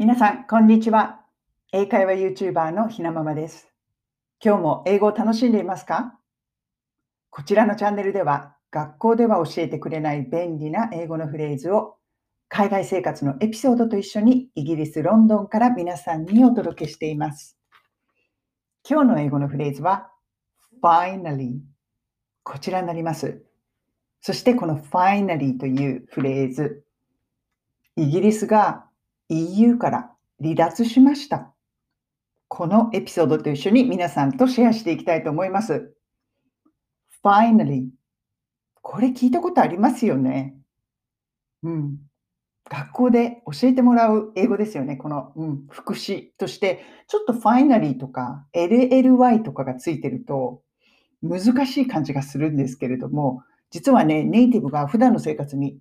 [0.00, 1.20] 皆さん、こんにちは。
[1.72, 3.68] 英会話 YouTuber のひなままです。
[4.42, 6.18] 今日も英語を楽しんでいますか？
[7.28, 11.98] こちらのチャンネルでは、学校では教えてくれない便利な英語のフレーズを、
[12.48, 17.58] 海外生活のエピソードと一緒にイギリス・ロンドンから皆さんにお届けしています。
[18.88, 20.10] 今日の英語のフレーズは、
[20.82, 21.58] finally
[22.42, 23.42] こちらになります。
[24.22, 26.86] そしてこの finally というフレーズ、
[27.96, 28.86] イギリスが
[29.30, 30.12] EU から
[30.42, 31.54] 離脱しました。
[32.48, 35.94] このエピソードと一緒に皆さんとシェアしていきたいと思います。
[37.22, 37.88] Finally。
[38.82, 40.56] これ聞いたことありますよね。
[41.62, 41.98] うん。
[42.68, 44.96] 学校で教えてもらう英語ですよね。
[44.96, 50.62] この、うん、副詞として、ちょっと finally とか LLY とかがついてると
[51.22, 55.78] 難しい感じがするんですけれども、実はね、ネイティブが普段の生活に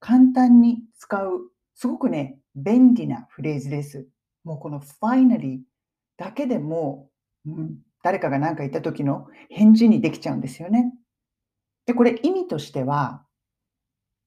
[0.00, 4.08] 簡単に使う、すごくね、便利なフレーズです。
[4.44, 5.60] もうこの finally
[6.16, 7.10] だけでも、
[7.46, 10.94] うん、誰かが何か言った時の返事にできちゃうんですよね。
[11.84, 13.24] で、これ意味としては、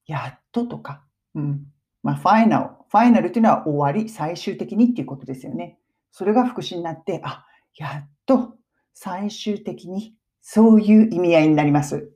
[0.06, 1.66] やっととか、うん、
[2.04, 5.78] まあ、ファイナル、ファイナルというのは終わり、最終的にっていうことですよね。
[6.12, 7.44] それが副詞になって、あ、
[7.76, 8.54] やっと
[8.94, 12.12] 最終的にそういう意味合いになります。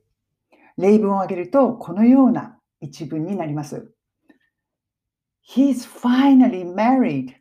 [0.77, 3.91] 例文を挙げると、このような一文になります。
[5.47, 7.35] He's finally married.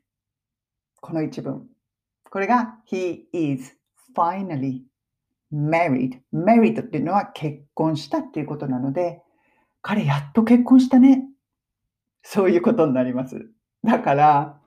[1.01, 1.67] この一文。
[2.31, 3.73] これが He is
[4.15, 4.83] finally
[5.51, 6.21] married.
[6.33, 9.23] married っていうのは結婚したっていうことなので、
[9.81, 11.25] 彼やっと結婚したね。
[12.23, 13.37] そういうことになります。
[13.83, 14.61] だから、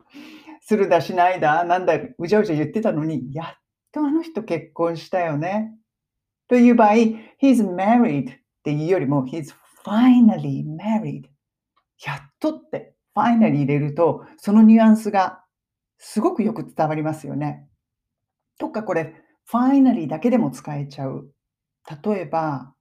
[0.62, 3.48] するだしないだ、なんだ、うじゃうじゃ言ってたのに、やっ
[3.92, 5.74] とあの人結婚したよね。
[6.48, 6.94] という場合、
[7.42, 9.54] He's married っていうよりも、He's
[9.86, 11.26] finally married.
[12.04, 15.44] やっとって、ファイナリー入れると、そのニュアンスが
[15.98, 17.68] すごくよく伝わりますよね。
[18.60, 19.16] とかこれ、
[19.46, 21.28] ファイナリーだけでも使えちゃう。
[22.04, 22.76] 例えば、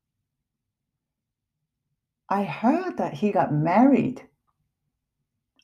[2.26, 3.48] I heard that he got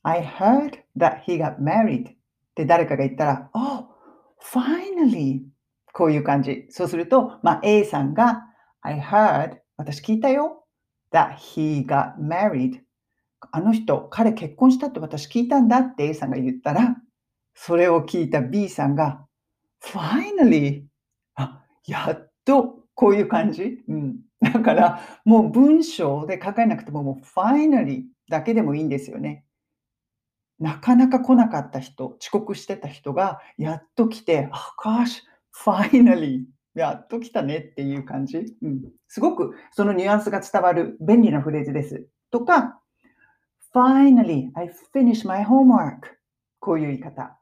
[0.05, 2.09] married.I heard that he got married.
[2.09, 2.15] っ
[2.55, 3.89] て誰かが言ったら、Oh,
[4.41, 5.43] finally!
[5.93, 6.67] こういう感じ。
[6.71, 8.45] そうすると、まあ、A さんが、
[8.81, 10.65] I heard, 私聞いたよ、
[11.13, 12.81] that he got married.
[13.51, 16.97] あの人、彼結婚したって私聞いたんだって A さんが言ったら、
[17.55, 19.27] それを聞いた B さんが、
[19.83, 20.85] finally!
[21.35, 23.79] あ、やっとこういう感じ？
[23.89, 24.17] うん。
[24.41, 29.45] だから、もう文章で書かなくても、もう finally だけでもいいんですよね。
[30.59, 35.23] なかなか来なかった人、遅刻してた人が、やっと来て、あ、gosh,
[35.65, 36.45] finally!
[36.75, 38.39] やっと来たねっていう感じ？
[38.63, 38.83] うん。
[39.09, 42.07] すごくそのニュアンスが伝わる便利なフレーズです。
[42.31, 42.81] とか、
[43.75, 46.17] finally, I finished my homework.
[46.61, 47.39] こういう言い方。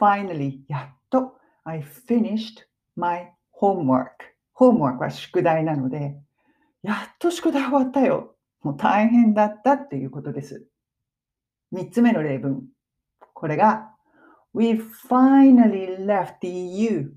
[0.00, 4.08] finally, やっと I finished my homework.
[4.54, 6.16] homework は宿題なので、
[6.82, 8.36] やっと宿題終わったよ。
[8.62, 10.66] もう大変だったっていうことです。
[11.70, 12.64] 三つ目の例文。
[13.32, 13.94] これが、
[14.52, 14.72] We
[15.08, 17.12] finally left the EU.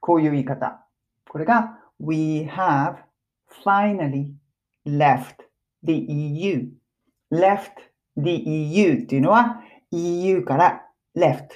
[0.00, 0.84] こういう言い方。
[1.28, 2.96] これが、We have
[3.64, 4.32] finally
[4.86, 5.44] left
[5.84, 6.79] the EU.
[7.32, 7.70] Left
[8.16, 9.60] the EU っていうのは
[9.90, 10.82] EU から
[11.16, 11.46] left、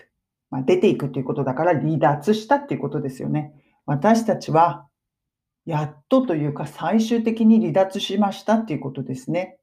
[0.51, 3.53] まあ、出ていくということだから離脱したっていうことですよね。
[3.87, 4.87] 私たちは
[5.67, 9.59] やっとというか最終的に離脱しましたっていうことですね。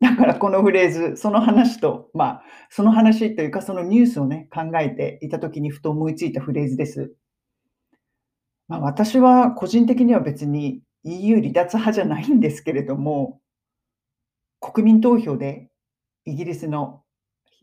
[0.00, 7.12] だからこのフレーズ、その話と、まあ、その話というかそのニュースをね、考えていたときにふと思いついたフレーズです。
[8.68, 13.40] まあ、私は個人的には別に EU 離脱派じゃないんですけれども、
[14.72, 15.68] 国民投票で
[16.24, 17.02] イギリスの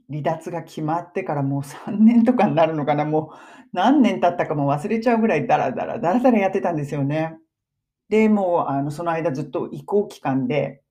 [0.07, 3.37] 離脱が決まってからもう3年とかになるのかな、もう
[3.73, 7.37] 何年経ったかも忘れちゃうぐらいダラダラ、ダラダラやってたんですよね。
[8.09, 10.83] で、もうあのその間ずっと移行期間で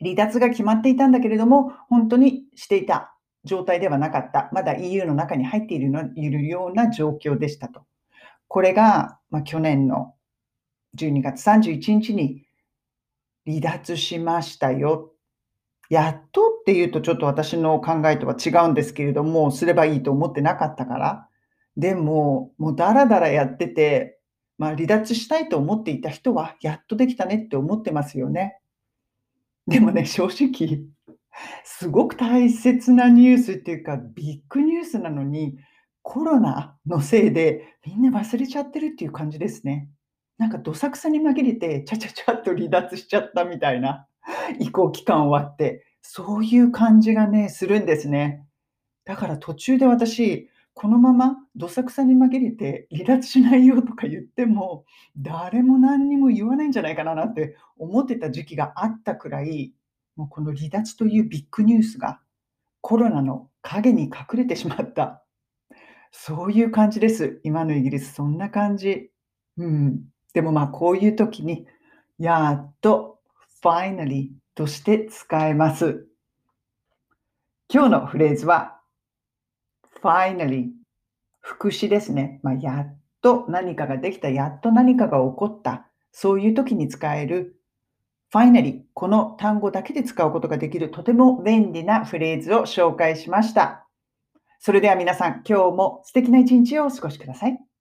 [0.00, 4.48] 離脱が決まっていたんだけれども、本当にしていた状態ではなかった。
[4.52, 7.82] まだ EU の中に入っているのいるような状況でしたと。
[8.48, 10.14] これが、まあ、去年の
[10.96, 12.44] 12月31日に
[13.46, 15.11] 離脱しましたよ。
[15.90, 21.28] やっとっていうとちょっと私の考えとは違うんですけれども、すればいいと思ってなかったから。
[21.76, 24.18] でも、もうダラダラやってて、
[24.58, 28.58] まあ、離脱したいと思っていた人は、やっとできたねって思ってますよね。
[29.66, 30.84] でもね、正直、
[31.64, 35.56] すごく大切なニュースっていうか、ビッグニュースなのに、
[36.02, 39.88] コロナのせいでみんな忘れちゃってるっていう感じですね。
[40.36, 44.06] なんかどさくさに紛れて、ちゃちゃちゃっと離脱しちゃったみたいな
[44.58, 48.44] 移行期間終わって、そういう感じがね、するんですね。
[49.04, 54.84] だから途中で私、このままどさくさに紛れて離脱しないよとか言っても、
[55.16, 59.74] 誰も何にも言わないんじゃないかななんて思ってた時期があったくらい、
[60.16, 62.20] もうこの離脱というビッグニュースが
[62.80, 65.24] コロナの陰に隠れてしまった。
[66.10, 67.40] そういう感じです。
[67.42, 69.10] 今のイギリス、そんな感じ。
[69.56, 70.00] うん。
[70.34, 71.66] でもまあ、こういう時に、
[72.18, 73.11] やっと、
[73.62, 76.06] finally として使えます。
[77.72, 78.80] 今日のフレーズは、
[80.02, 80.70] finally
[81.40, 82.40] 副詞ですね。
[82.42, 87.56] まあ、やっと何かができた、やっと何かが起こった、そういう時に使える
[88.32, 93.86] finally この単語だけで使うことができるとても便利なフレーズを紹介しました。
[94.58, 97.71] それでは皆さん、今日も素敵な一日をお過ごしください。